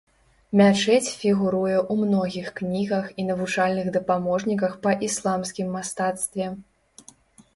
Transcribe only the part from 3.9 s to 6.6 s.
дапаможніках па ісламскім мастацтве.